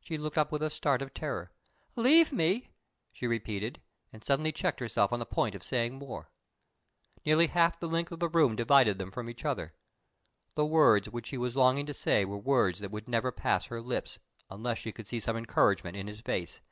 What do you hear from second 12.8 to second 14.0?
that would never pass her